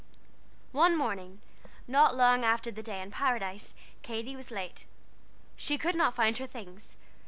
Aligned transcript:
One 0.71 0.97
morning, 0.97 1.41
not 1.87 2.15
long 2.17 2.43
after 2.43 2.71
the 2.71 2.81
day 2.81 3.01
in 3.03 3.11
Paradise, 3.11 3.75
Katy 4.01 4.35
was 4.35 4.49
late. 4.49 4.87
She 5.55 5.77
could 5.77 5.93
not 5.93 6.15
find 6.15 6.39
her 6.39 6.47
things. 6.47 6.97